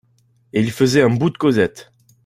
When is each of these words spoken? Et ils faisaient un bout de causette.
Et 0.53 0.61
ils 0.61 0.71
faisaient 0.71 1.03
un 1.03 1.11
bout 1.11 1.29
de 1.29 1.37
causette. 1.37 1.91